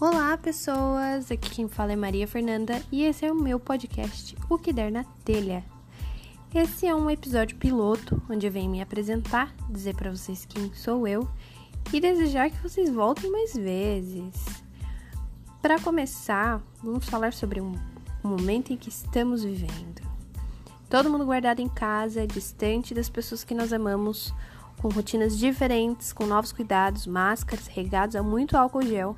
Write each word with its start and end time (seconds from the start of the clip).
Olá, 0.00 0.34
pessoas! 0.38 1.30
Aqui 1.30 1.50
quem 1.50 1.68
fala 1.68 1.92
é 1.92 1.96
Maria 1.96 2.26
Fernanda 2.26 2.80
e 2.90 3.04
esse 3.04 3.26
é 3.26 3.30
o 3.30 3.34
meu 3.34 3.60
podcast, 3.60 4.34
O 4.48 4.56
Que 4.56 4.72
Der 4.72 4.90
na 4.90 5.04
Telha. 5.26 5.62
Esse 6.54 6.86
é 6.86 6.94
um 6.94 7.10
episódio 7.10 7.58
piloto 7.58 8.22
onde 8.26 8.46
eu 8.46 8.50
venho 8.50 8.70
me 8.70 8.80
apresentar, 8.80 9.54
dizer 9.68 9.94
para 9.94 10.10
vocês 10.10 10.46
quem 10.46 10.72
sou 10.72 11.06
eu 11.06 11.28
e 11.92 12.00
desejar 12.00 12.48
que 12.48 12.62
vocês 12.62 12.88
voltem 12.88 13.30
mais 13.30 13.52
vezes. 13.52 14.34
Para 15.60 15.78
começar, 15.78 16.62
vamos 16.82 17.06
falar 17.06 17.34
sobre 17.34 17.60
um 17.60 17.74
momento 18.24 18.72
em 18.72 18.78
que 18.78 18.88
estamos 18.88 19.44
vivendo. 19.44 20.00
Todo 20.88 21.10
mundo 21.10 21.26
guardado 21.26 21.60
em 21.60 21.68
casa, 21.68 22.26
distante 22.26 22.94
das 22.94 23.10
pessoas 23.10 23.44
que 23.44 23.54
nós 23.54 23.70
amamos, 23.70 24.32
com 24.80 24.88
rotinas 24.88 25.36
diferentes, 25.36 26.10
com 26.10 26.24
novos 26.24 26.52
cuidados, 26.52 27.06
máscaras, 27.06 27.66
regados 27.66 28.16
a 28.16 28.22
muito 28.22 28.56
álcool 28.56 28.80
gel 28.80 29.14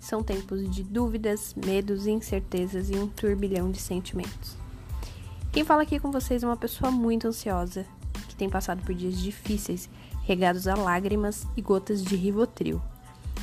são 0.00 0.22
tempos 0.22 0.68
de 0.70 0.82
dúvidas, 0.82 1.54
medos, 1.54 2.06
incertezas 2.06 2.88
e 2.90 2.94
um 2.94 3.06
turbilhão 3.06 3.70
de 3.70 3.78
sentimentos. 3.78 4.56
Quem 5.52 5.62
fala 5.62 5.82
aqui 5.82 6.00
com 6.00 6.10
vocês 6.10 6.42
é 6.42 6.46
uma 6.46 6.56
pessoa 6.56 6.90
muito 6.90 7.28
ansiosa, 7.28 7.84
que 8.26 8.34
tem 8.34 8.48
passado 8.48 8.82
por 8.82 8.94
dias 8.94 9.18
difíceis, 9.18 9.90
regados 10.24 10.66
a 10.66 10.74
lágrimas 10.74 11.46
e 11.56 11.60
gotas 11.60 12.02
de 12.02 12.16
rivotril. 12.16 12.80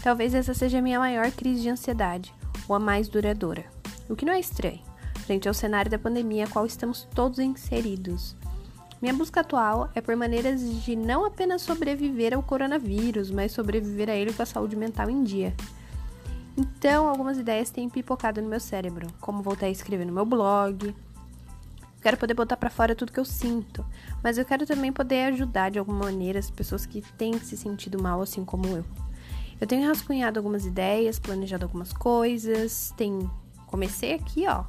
Talvez 0.02 0.34
essa 0.34 0.54
seja 0.54 0.80
a 0.80 0.82
minha 0.82 1.00
maior 1.00 1.32
crise 1.32 1.62
de 1.62 1.70
ansiedade, 1.70 2.34
ou 2.68 2.76
a 2.76 2.80
mais 2.80 3.08
duradoura. 3.08 3.66
O 4.10 4.16
que 4.16 4.26
não 4.26 4.34
é 4.34 4.40
estranho, 4.40 4.80
frente 5.26 5.48
ao 5.48 5.54
cenário 5.54 5.92
da 5.92 6.00
pandemia 6.00 6.46
a 6.46 6.48
qual 6.48 6.66
estamos 6.66 7.08
todos 7.14 7.40
inseridos. 7.40 8.36
Minha 9.02 9.14
busca 9.14 9.42
atual 9.42 9.92
é 9.94 10.02
por 10.02 10.16
maneiras 10.16 10.62
de 10.84 10.96
não 10.96 11.24
apenas 11.24 11.62
sobreviver 11.62 12.34
ao 12.34 12.42
coronavírus, 12.42 13.30
mas 13.30 13.52
sobreviver 13.52 14.10
a 14.10 14.16
ele 14.16 14.34
com 14.34 14.42
a 14.42 14.46
saúde 14.46 14.76
mental 14.76 15.10
em 15.10 15.24
dia. 15.24 15.54
Então, 16.58 17.08
algumas 17.08 17.38
ideias 17.38 17.70
têm 17.70 17.88
pipocado 17.88 18.42
no 18.42 18.50
meu 18.50 18.60
cérebro, 18.60 19.08
como 19.22 19.44
voltar 19.44 19.68
a 19.68 19.70
escrever 19.70 20.06
no 20.06 20.12
meu 20.12 20.26
blog. 20.26 20.96
Quero 22.02 22.18
poder 22.18 22.34
botar 22.34 22.58
para 22.58 22.72
fora 22.72 22.96
tudo 22.96 23.12
que 23.12 23.20
eu 23.20 23.26
sinto, 23.26 23.86
mas 24.24 24.40
eu 24.40 24.46
quero 24.46 24.66
também 24.66 24.92
poder 24.92 25.34
ajudar 25.34 25.70
de 25.70 25.78
alguma 25.78 26.06
maneira 26.06 26.40
as 26.40 26.50
pessoas 26.50 26.86
que 26.86 27.02
têm 27.16 27.38
se 27.40 27.56
sentido 27.56 28.02
mal 28.02 28.22
assim 28.22 28.44
como 28.44 28.66
eu. 28.68 28.84
Eu 29.62 29.68
tenho 29.68 29.88
rascunhado 29.88 30.40
algumas 30.40 30.66
ideias, 30.66 31.20
planejado 31.20 31.66
algumas 31.66 31.94
coisas, 31.94 32.94
tem 32.98 33.30
comecei 33.68 34.14
aqui, 34.14 34.48
ó, 34.48 34.64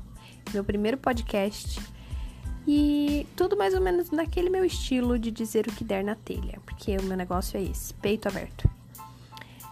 meu 0.53 0.65
primeiro 0.65 0.99
podcast 0.99 1.81
e 2.67 3.27
tudo 3.37 3.57
mais 3.57 3.73
ou 3.73 3.81
menos 3.81 4.11
naquele 4.11 4.51
meu 4.51 4.65
estilo 4.65 5.19
de 5.19 5.31
dizer 5.31 5.67
o 5.67 5.73
que 5.73 5.85
der 5.85 6.05
na 6.05 6.15
telha, 6.15 6.61
porque 6.67 6.97
o 6.97 7.03
meu 7.03 7.17
negócio 7.17 7.57
é 7.57 7.63
esse, 7.63 7.95
peito 7.95 8.29
aberto. 8.29 8.69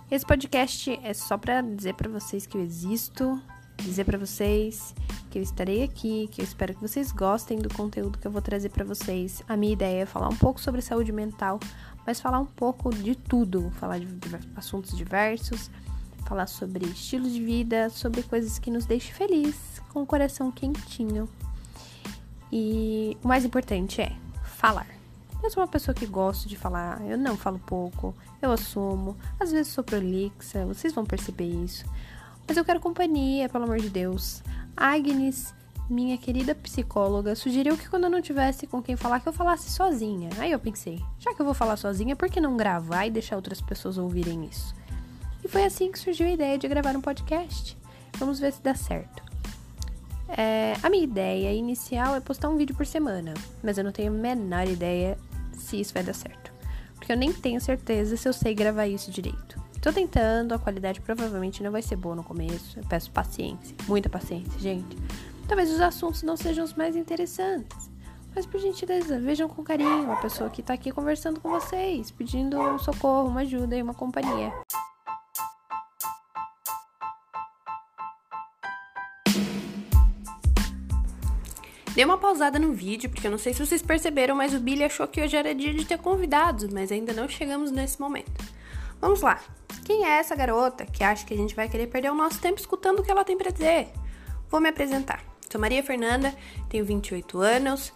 Esse 0.08 0.24
podcast 0.24 1.00
é 1.02 1.12
só 1.12 1.36
para 1.36 1.60
dizer 1.60 1.94
para 1.94 2.08
vocês 2.08 2.46
que 2.46 2.56
eu 2.56 2.62
existo, 2.62 3.42
dizer 3.78 4.04
para 4.04 4.16
vocês 4.16 4.94
que 5.28 5.36
eu 5.36 5.42
estarei 5.42 5.82
aqui, 5.82 6.28
que 6.30 6.40
eu 6.40 6.44
espero 6.44 6.74
que 6.74 6.80
vocês 6.80 7.10
gostem 7.10 7.58
do 7.58 7.68
conteúdo 7.74 8.16
que 8.16 8.24
eu 8.24 8.30
vou 8.30 8.40
trazer 8.40 8.68
para 8.68 8.84
vocês. 8.84 9.42
A 9.48 9.56
minha 9.56 9.72
ideia 9.72 10.02
é 10.02 10.06
falar 10.06 10.28
um 10.28 10.36
pouco 10.36 10.60
sobre 10.60 10.80
saúde 10.80 11.10
mental, 11.10 11.58
mas 12.06 12.20
falar 12.20 12.38
um 12.38 12.46
pouco 12.46 12.94
de 12.94 13.16
tudo, 13.16 13.68
falar 13.80 13.98
de 13.98 14.06
assuntos 14.54 14.96
diversos, 14.96 15.68
falar 16.24 16.46
sobre 16.46 16.86
estilo 16.86 17.28
de 17.28 17.42
vida, 17.42 17.90
sobre 17.90 18.22
coisas 18.22 18.60
que 18.60 18.70
nos 18.70 18.86
deixem 18.86 19.12
feliz, 19.12 19.82
com 19.92 20.02
o 20.02 20.06
coração 20.06 20.52
quentinho. 20.52 21.28
E 22.52 23.16
o 23.24 23.26
mais 23.26 23.44
importante 23.44 24.00
é 24.00 24.12
falar. 24.44 24.95
Eu 25.42 25.50
sou 25.50 25.62
uma 25.62 25.68
pessoa 25.68 25.94
que 25.94 26.06
gosto 26.06 26.48
de 26.48 26.56
falar, 26.56 27.00
eu 27.06 27.16
não 27.16 27.36
falo 27.36 27.58
pouco, 27.58 28.14
eu 28.42 28.50
assumo, 28.50 29.16
às 29.38 29.52
vezes 29.52 29.72
sou 29.72 29.84
prolixa, 29.84 30.66
vocês 30.66 30.92
vão 30.92 31.04
perceber 31.04 31.46
isso. 31.46 31.84
Mas 32.48 32.56
eu 32.56 32.64
quero 32.64 32.80
companhia, 32.80 33.48
pelo 33.48 33.64
amor 33.64 33.78
de 33.78 33.90
Deus. 33.90 34.42
Agnes, 34.76 35.54
minha 35.88 36.16
querida 36.18 36.54
psicóloga, 36.54 37.34
sugeriu 37.34 37.76
que 37.76 37.88
quando 37.88 38.04
eu 38.04 38.10
não 38.10 38.20
tivesse 38.20 38.66
com 38.66 38.82
quem 38.82 38.96
falar, 38.96 39.20
que 39.20 39.28
eu 39.28 39.32
falasse 39.32 39.70
sozinha. 39.70 40.30
Aí 40.38 40.50
eu 40.50 40.58
pensei, 40.58 41.02
já 41.18 41.34
que 41.34 41.40
eu 41.40 41.46
vou 41.46 41.54
falar 41.54 41.76
sozinha, 41.76 42.16
por 42.16 42.28
que 42.28 42.40
não 42.40 42.56
gravar 42.56 43.06
e 43.06 43.10
deixar 43.10 43.36
outras 43.36 43.60
pessoas 43.60 43.98
ouvirem 43.98 44.44
isso? 44.44 44.74
E 45.44 45.48
foi 45.48 45.64
assim 45.64 45.92
que 45.92 45.98
surgiu 45.98 46.26
a 46.26 46.30
ideia 46.30 46.58
de 46.58 46.66
gravar 46.66 46.96
um 46.96 47.00
podcast. 47.00 47.78
Vamos 48.18 48.40
ver 48.40 48.52
se 48.52 48.62
dá 48.62 48.74
certo. 48.74 49.22
É, 50.28 50.74
a 50.82 50.90
minha 50.90 51.04
ideia 51.04 51.52
inicial 51.52 52.16
é 52.16 52.20
postar 52.20 52.48
um 52.48 52.56
vídeo 52.56 52.74
por 52.74 52.84
semana, 52.84 53.32
mas 53.62 53.78
eu 53.78 53.84
não 53.84 53.92
tenho 53.92 54.12
a 54.12 54.16
menor 54.16 54.66
ideia 54.66 55.16
se 55.56 55.80
isso 55.80 55.94
vai 55.94 56.02
dar 56.02 56.14
certo. 56.14 56.52
Porque 56.94 57.12
eu 57.12 57.16
nem 57.16 57.32
tenho 57.32 57.60
certeza 57.60 58.16
se 58.16 58.28
eu 58.28 58.32
sei 58.32 58.54
gravar 58.54 58.86
isso 58.86 59.10
direito. 59.10 59.60
Tô 59.80 59.92
tentando, 59.92 60.52
a 60.52 60.58
qualidade 60.58 61.00
provavelmente 61.00 61.62
não 61.62 61.70
vai 61.70 61.82
ser 61.82 61.96
boa 61.96 62.16
no 62.16 62.24
começo. 62.24 62.78
Eu 62.78 62.84
peço 62.88 63.10
paciência, 63.10 63.76
muita 63.86 64.08
paciência, 64.08 64.58
gente. 64.58 64.96
Talvez 65.46 65.70
os 65.70 65.80
assuntos 65.80 66.22
não 66.22 66.36
sejam 66.36 66.64
os 66.64 66.74
mais 66.74 66.96
interessantes. 66.96 67.90
Mas 68.34 68.44
por 68.44 68.60
gentileza, 68.60 69.18
vejam 69.18 69.48
com 69.48 69.62
carinho 69.62 70.12
a 70.12 70.16
pessoa 70.16 70.50
que 70.50 70.62
tá 70.62 70.74
aqui 70.74 70.90
conversando 70.90 71.40
com 71.40 71.48
vocês, 71.48 72.10
pedindo 72.10 72.60
um 72.60 72.78
socorro, 72.78 73.28
uma 73.28 73.40
ajuda 73.40 73.76
e 73.76 73.82
uma 73.82 73.94
companhia. 73.94 74.52
Dei 81.96 82.04
uma 82.04 82.18
pausada 82.18 82.58
no 82.58 82.74
vídeo, 82.74 83.08
porque 83.08 83.26
eu 83.26 83.30
não 83.30 83.38
sei 83.38 83.54
se 83.54 83.64
vocês 83.64 83.80
perceberam, 83.80 84.36
mas 84.36 84.52
o 84.52 84.60
Billy 84.60 84.84
achou 84.84 85.08
que 85.08 85.18
hoje 85.18 85.34
era 85.34 85.54
dia 85.54 85.72
de 85.72 85.82
ter 85.86 85.96
convidados, 85.96 86.70
mas 86.70 86.92
ainda 86.92 87.14
não 87.14 87.26
chegamos 87.26 87.70
nesse 87.70 87.98
momento. 87.98 88.44
Vamos 89.00 89.22
lá. 89.22 89.40
Quem 89.82 90.04
é 90.04 90.18
essa 90.18 90.36
garota 90.36 90.84
que 90.84 91.02
acha 91.02 91.24
que 91.24 91.32
a 91.32 91.36
gente 91.38 91.56
vai 91.56 91.70
querer 91.70 91.86
perder 91.86 92.10
o 92.10 92.14
nosso 92.14 92.38
tempo 92.38 92.60
escutando 92.60 92.98
o 92.98 93.02
que 93.02 93.10
ela 93.10 93.24
tem 93.24 93.38
para 93.38 93.50
dizer? 93.50 93.88
Vou 94.50 94.60
me 94.60 94.68
apresentar. 94.68 95.24
Sou 95.50 95.58
Maria 95.58 95.82
Fernanda, 95.82 96.34
tenho 96.68 96.84
28 96.84 97.38
anos. 97.38 97.94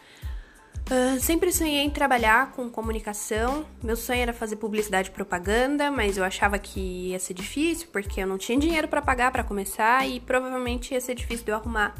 Uh, 0.90 1.20
sempre 1.20 1.52
sonhei 1.52 1.82
em 1.82 1.90
trabalhar 1.90 2.52
com 2.52 2.70
comunicação. 2.70 3.66
Meu 3.82 3.96
sonho 3.96 4.22
era 4.22 4.32
fazer 4.32 4.56
publicidade 4.56 5.10
e 5.10 5.12
propaganda, 5.12 5.90
mas 5.90 6.16
eu 6.16 6.24
achava 6.24 6.58
que 6.58 7.10
ia 7.10 7.18
ser 7.18 7.34
difícil 7.34 7.88
porque 7.92 8.22
eu 8.22 8.26
não 8.26 8.38
tinha 8.38 8.58
dinheiro 8.58 8.88
para 8.88 9.02
pagar 9.02 9.30
para 9.30 9.44
começar 9.44 10.08
e 10.08 10.20
provavelmente 10.20 10.94
ia 10.94 11.00
ser 11.02 11.14
difícil 11.14 11.44
de 11.44 11.50
eu 11.50 11.56
arrumar 11.56 11.94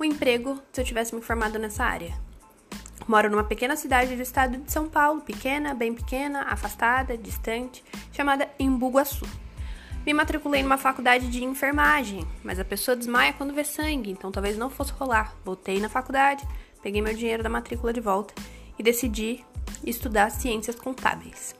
um 0.00 0.04
emprego 0.04 0.58
se 0.72 0.80
eu 0.80 0.84
tivesse 0.84 1.14
me 1.14 1.20
formado 1.20 1.58
nessa 1.58 1.84
área. 1.84 2.14
Moro 3.06 3.28
numa 3.28 3.44
pequena 3.44 3.76
cidade 3.76 4.16
do 4.16 4.22
estado 4.22 4.56
de 4.56 4.72
São 4.72 4.88
Paulo, 4.88 5.20
pequena, 5.20 5.74
bem 5.74 5.92
pequena, 5.92 6.42
afastada, 6.44 7.18
distante, 7.18 7.84
chamada 8.12 8.48
Embu-Guaçu. 8.58 9.26
Me 10.06 10.14
matriculei 10.14 10.62
numa 10.62 10.78
faculdade 10.78 11.28
de 11.28 11.44
enfermagem, 11.44 12.26
mas 12.42 12.58
a 12.58 12.64
pessoa 12.64 12.96
desmaia 12.96 13.34
quando 13.34 13.52
vê 13.52 13.64
sangue, 13.64 14.10
então 14.10 14.32
talvez 14.32 14.56
não 14.56 14.70
fosse 14.70 14.92
rolar. 14.92 15.34
Voltei 15.44 15.78
na 15.78 15.90
faculdade, 15.90 16.46
peguei 16.82 17.02
meu 17.02 17.12
dinheiro 17.12 17.42
da 17.42 17.50
matrícula 17.50 17.92
de 17.92 18.00
volta 18.00 18.32
e 18.78 18.82
decidi 18.82 19.44
estudar 19.84 20.30
ciências 20.30 20.76
contábeis. 20.76 21.54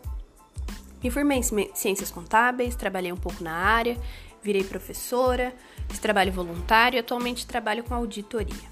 Me 1.03 1.11
formei 1.11 1.39
em 1.39 1.75
ciências 1.75 2.11
contábeis, 2.11 2.75
trabalhei 2.75 3.13
um 3.13 3.17
pouco 3.17 3.43
na 3.43 3.53
área, 3.55 3.99
virei 4.43 4.65
professora, 4.65 5.55
fiz 5.89 5.99
trabalho 5.99 6.33
voluntário 6.33 6.97
e 6.97 7.01
atualmente 7.01 7.47
trabalho 7.47 7.85
com 7.85 7.95
auditoria. 7.95 8.71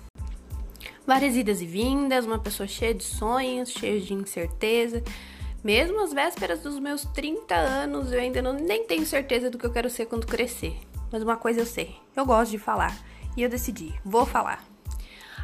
Várias 1.07 1.37
idas 1.37 1.61
e 1.61 1.67
vindas, 1.67 2.27
uma 2.27 2.39
pessoa 2.39 2.67
cheia 2.67 2.95
de 2.95 3.05
sonhos, 3.05 3.71
cheia 3.71 4.01
de 4.01 4.13
incerteza. 4.13 5.03
Mesmo 5.65 6.03
às 6.03 6.13
vésperas 6.13 6.61
dos 6.61 6.79
meus 6.79 7.05
30 7.07 7.55
anos, 7.55 8.13
eu 8.13 8.21
ainda 8.21 8.43
não, 8.43 8.53
nem 8.53 8.85
tenho 8.85 9.07
certeza 9.07 9.51
do 9.51 9.59
que 9.59 9.67
eu 9.67 9.73
quero 9.73 9.89
ser 9.89 10.07
quando 10.07 10.27
crescer. 10.27 10.77
Mas 11.11 11.23
uma 11.23 11.37
coisa 11.37 11.61
eu 11.61 11.67
sei, 11.67 11.97
eu 12.15 12.27
gosto 12.27 12.51
de 12.51 12.59
falar. 12.59 12.97
E 13.37 13.43
eu 13.43 13.49
decidi, 13.49 13.95
vou 14.05 14.27
falar. 14.27 14.63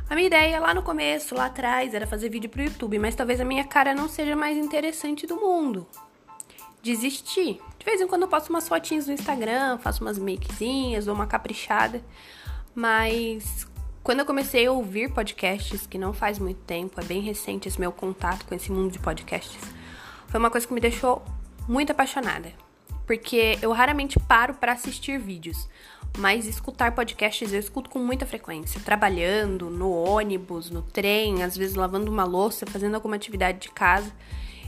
A 0.09 0.15
minha 0.15 0.27
ideia 0.27 0.61
lá 0.61 0.75
no 0.75 0.83
começo, 0.83 1.35
lá 1.35 1.47
atrás, 1.47 1.95
era 1.95 2.07
fazer 2.07 2.29
vídeo 2.29 2.51
pro 2.51 2.63
YouTube, 2.63 2.99
mas 2.99 3.15
talvez 3.15 3.41
a 3.41 3.45
minha 3.45 3.65
cara 3.65 3.95
não 3.95 4.07
seja 4.07 4.37
mais 4.37 4.59
interessante 4.59 5.27
do 5.27 5.37
mundo 5.37 5.87
desistir. 6.85 7.61
De 7.79 7.85
vez 7.85 8.01
em 8.01 8.07
quando 8.07 8.23
eu 8.23 8.29
posto 8.29 8.51
umas 8.51 8.69
fotinhas 8.69 9.07
no 9.07 9.15
Instagram, 9.15 9.79
faço 9.79 10.05
umas 10.05 10.19
makezinhas, 10.19 11.07
dou 11.07 11.15
uma 11.15 11.27
caprichada. 11.27 12.05
Mas 12.75 13.67
quando 14.03 14.21
eu 14.21 14.27
comecei 14.27 14.67
a 14.67 14.73
ouvir 14.73 15.11
podcasts, 15.11 15.87
que 15.87 15.97
não 15.97 16.13
faz 16.13 16.39
muito 16.39 16.61
tempo, 16.61 17.01
é 17.01 17.05
bem 17.05 17.23
recente 17.23 17.67
esse 17.67 17.81
meu 17.81 17.91
contato 17.91 18.45
com 18.45 18.55
esse 18.55 18.71
mundo 18.71 18.93
de 18.93 18.99
podcasts, 18.99 19.63
foi 20.29 20.39
uma 20.39 20.51
coisa 20.51 20.67
que 20.67 20.75
me 20.75 20.81
deixou 20.81 21.25
muito 21.67 21.91
apaixonada. 21.91 22.53
Porque 23.07 23.59
eu 23.63 23.73
raramente 23.73 24.19
paro 24.21 24.55
para 24.55 24.73
assistir 24.73 25.19
vídeos, 25.19 25.69
mas 26.19 26.47
escutar 26.47 26.95
podcasts 26.95 27.53
eu 27.53 27.59
escuto 27.59 27.89
com 27.89 27.99
muita 27.99 28.27
frequência, 28.27 28.81
trabalhando, 28.81 29.71
no 29.71 29.91
ônibus, 29.91 30.71
no 30.71 30.83
trem, 30.83 31.43
às 31.43 31.57
vezes 31.57 31.75
lavando 31.75 32.11
uma 32.11 32.25
louça, 32.25 32.67
fazendo 32.67 32.95
alguma 32.95 33.17
atividade 33.17 33.59
de 33.59 33.69
casa. 33.71 34.13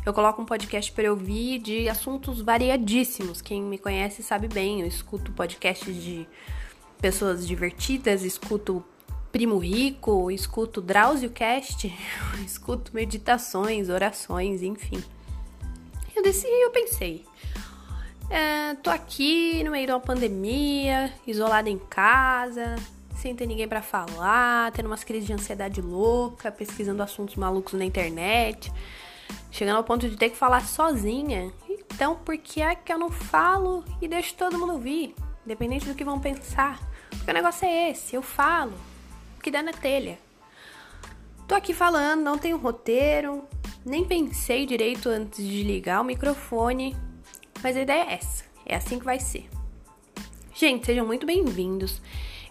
Eu 0.07 0.15
coloco 0.15 0.41
um 0.41 0.45
podcast 0.45 0.93
para 0.93 1.11
ouvir 1.11 1.59
de 1.59 1.89
assuntos 1.89 2.41
variadíssimos. 2.41 3.43
Quem 3.43 3.61
me 3.61 3.77
conhece 3.77 4.23
sabe 4.23 4.47
bem, 4.47 4.83
eu 4.83 4.87
escuto 4.87 5.33
podcasts 5.33 5.93
de 6.01 6.29
pessoas 7.01 7.45
divertidas, 7.45 8.23
escuto 8.23 8.85
Primo 9.33 9.59
Rico, 9.59 10.31
escuto 10.31 10.81
Drauzio 10.81 11.31
Cast, 11.31 11.93
escuto 12.47 12.93
meditações, 12.95 13.89
orações, 13.89 14.63
enfim. 14.63 15.03
Eu 16.15 16.23
decidi, 16.23 16.53
eu 16.53 16.71
pensei, 16.71 17.25
É, 18.31 18.75
tô 18.75 18.91
aqui 18.91 19.65
no 19.65 19.73
meio 19.73 19.87
de 19.87 19.93
uma 19.93 19.99
pandemia, 19.99 21.13
isolada 21.27 21.69
em 21.69 21.79
casa, 21.79 22.77
sem 23.17 23.35
ter 23.35 23.47
ninguém 23.47 23.67
para 23.67 23.83
falar, 23.83 24.71
tendo 24.71 24.87
umas 24.87 25.03
crises 25.03 25.27
de 25.27 25.33
ansiedade 25.33 25.81
louca, 25.81 26.53
pesquisando 26.53 27.03
assuntos 27.03 27.35
malucos 27.35 27.73
na 27.73 27.85
internet, 27.85 28.73
chegando 29.51 29.77
ao 29.77 29.85
ponto 29.85 30.09
de 30.09 30.17
ter 30.17 30.31
que 30.31 30.37
falar 30.37 30.65
sozinha. 30.67 31.53
Então, 31.69 32.17
por 32.17 32.37
que 32.37 32.61
é 32.61 32.75
que 32.75 32.93
eu 32.93 32.99
não 32.99 33.11
falo 33.11 33.85
e 34.01 34.09
deixo 34.09 34.35
todo 34.35 34.59
mundo 34.59 34.75
ouvir, 34.75 35.15
independente 35.45 35.87
do 35.87 35.95
que 35.95 36.05
vão 36.05 36.21
pensar? 36.21 36.79
Porque 37.11 37.31
o 37.31 37.35
negócio 37.35 37.67
é 37.67 37.91
esse, 37.91 38.15
eu 38.15 38.23
falo, 38.23 38.75
o 39.39 39.41
que 39.41 39.51
dá 39.51 39.63
na 39.63 39.73
telha. 39.73 40.19
Tô 41.49 41.55
aqui 41.55 41.73
falando, 41.73 42.23
não 42.23 42.37
tenho 42.37 42.59
roteiro, 42.59 43.45
nem 43.85 44.05
pensei 44.05 44.67
direito 44.67 45.09
antes 45.09 45.45
de 45.45 45.63
ligar 45.63 46.01
o 46.01 46.05
microfone, 46.05 46.97
mas 47.63 47.77
a 47.77 47.81
ideia 47.83 48.05
é 48.11 48.15
essa, 48.15 48.45
é 48.67 48.77
assim 48.77 48.99
que 48.99 49.05
vai 49.05 49.21
ser. 49.21 49.49
Gente, 50.55 50.87
sejam 50.87 51.07
muito 51.07 51.25
bem-vindos. 51.25 52.01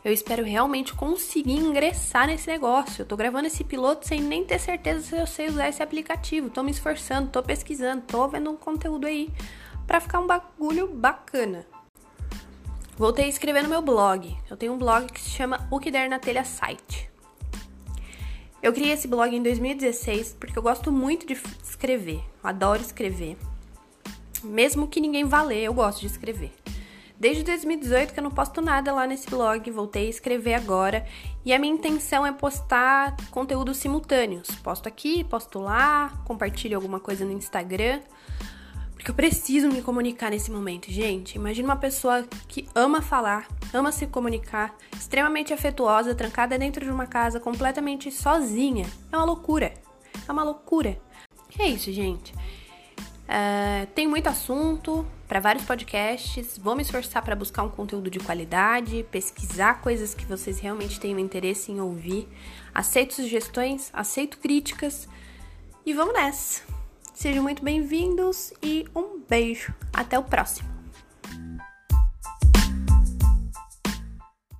Eu 0.06 0.13
espero 0.13 0.44
realmente 0.44 0.94
conseguir 0.94 1.54
ingressar 1.54 2.28
nesse 2.28 2.48
negócio. 2.48 3.02
Eu 3.02 3.07
tô 3.07 3.18
gravando 3.18 3.48
esse 3.48 3.63
piloto 3.63 4.07
sem 4.07 4.22
nem 4.22 4.46
ter 4.46 4.60
certeza 4.60 5.02
se 5.02 5.16
eu 5.16 5.25
sei 5.25 5.48
usar 5.48 5.68
esse 5.68 5.81
aplicativo. 5.81 6.48
Tô 6.48 6.62
me 6.62 6.69
esforçando, 6.69 7.31
tô 7.31 7.42
pesquisando, 7.42 8.04
tô 8.04 8.28
vendo 8.28 8.52
um 8.52 8.56
conteúdo 8.56 9.07
aí 9.07 9.34
para 9.88 10.00
ficar 10.00 10.19
um 10.19 10.28
bagulho 10.28 10.88
bacana. 10.88 11.66
Voltei 12.96 13.25
a 13.25 13.30
escrever 13.30 13.63
no 13.63 13.69
meu 13.69 13.81
blog. 13.81 14.38
Eu 14.48 14.56
tenho 14.56 14.74
um 14.74 14.78
blog 14.78 15.12
que 15.12 15.19
se 15.19 15.31
chama 15.31 15.68
O 15.72 15.80
Que 15.80 15.90
Der 15.90 16.08
na 16.08 16.19
Telha 16.19 16.46
Site. 16.46 17.10
Eu 18.62 18.72
criei 18.72 18.92
esse 18.92 19.08
blog 19.08 19.36
em 19.36 19.42
2016 19.42 20.38
porque 20.40 20.60
eu 20.60 20.62
gosto 20.62 20.92
muito 20.92 21.25
de 21.25 21.34
escrever. 21.63 22.22
Adoro 22.44 22.80
escrever. 22.80 23.38
Mesmo 24.44 24.88
que 24.88 25.01
ninguém 25.01 25.24
vá 25.24 25.42
ler, 25.42 25.63
eu 25.63 25.74
gosto 25.74 26.01
de 26.01 26.06
escrever. 26.06 26.54
Desde 27.20 27.44
2018 27.44 28.14
que 28.14 28.20
eu 28.20 28.24
não 28.24 28.32
posto 28.32 28.62
nada 28.62 28.92
lá 28.94 29.08
nesse 29.08 29.30
blog, 29.30 29.70
voltei 29.72 30.08
a 30.08 30.10
escrever 30.10 30.54
agora 30.54 31.06
e 31.46 31.54
a 31.54 31.60
minha 31.60 31.74
intenção 31.74 32.26
é 32.26 32.32
postar 32.32 33.16
conteúdos 33.32 33.78
simultâneos. 33.78 34.50
Posto 34.64 34.88
aqui, 34.88 35.24
posto 35.24 35.60
lá, 35.60 36.12
compartilho 36.26 36.76
alguma 36.76 37.00
coisa 37.00 37.24
no 37.24 37.32
Instagram, 37.32 38.02
porque 38.94 39.12
eu 39.12 39.16
preciso 39.16 39.70
me 39.70 39.82
comunicar 39.82 40.30
nesse 40.30 40.52
momento, 40.52 40.92
gente. 40.92 41.36
Imagina 41.36 41.70
uma 41.70 41.78
pessoa 41.78 42.26
que 42.48 42.68
ama 42.76 43.02
falar, 43.02 43.48
ama 43.74 43.92
se 43.92 44.08
comunicar, 44.08 44.76
extremamente 44.94 45.54
afetuosa, 45.54 46.14
trancada 46.14 46.58
dentro 46.58 46.84
de 46.84 46.92
uma 46.92 47.06
casa 47.06 47.40
completamente 47.40 48.12
sozinha. 48.12 48.86
É 49.12 49.16
uma 49.16 49.26
loucura. 49.26 49.74
É 50.28 50.32
uma 50.32 50.44
loucura. 50.44 51.00
É 51.58 51.68
isso, 51.68 51.92
gente. 51.94 52.34
Uh, 52.34 53.86
tem 53.94 54.08
muito 54.08 54.28
assunto 54.28 55.06
para 55.27 55.39
vários 55.39 55.66
podcasts. 55.66 56.57
Vou 56.57 56.75
me 56.75 56.81
esforçar 56.81 57.24
para 57.24 57.36
buscar 57.36 57.63
um 57.63 57.69
conteúdo 57.69 58.10
de 58.10 58.19
qualidade, 58.19 59.06
pesquisar 59.12 59.81
coisas 59.81 60.13
que 60.13 60.25
vocês 60.25 60.60
realmente 60.60 61.00
tenham 61.00 61.19
interesse 61.19 61.72
em 61.72 61.80
ouvir. 61.80 62.27
Aceito 62.74 63.13
sugestões, 63.13 63.89
aceito 63.94 64.38
críticas 64.38 65.07
e 65.86 65.94
vamos 65.94 66.13
nessa. 66.13 66.62
Sejam 67.13 67.44
muito 67.44 67.63
bem-vindos 67.63 68.54
e 68.62 68.86
um 68.95 69.19
beijo. 69.27 69.74
Até 69.94 70.19
o 70.19 70.24
próximo. 70.24 70.75